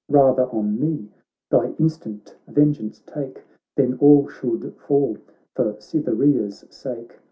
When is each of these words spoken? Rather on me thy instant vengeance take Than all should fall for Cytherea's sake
Rather 0.09 0.45
on 0.49 0.79
me 0.79 1.11
thy 1.51 1.75
instant 1.77 2.35
vengeance 2.47 3.03
take 3.05 3.43
Than 3.75 3.99
all 3.99 4.27
should 4.27 4.73
fall 4.79 5.19
for 5.53 5.79
Cytherea's 5.79 6.65
sake 6.71 7.19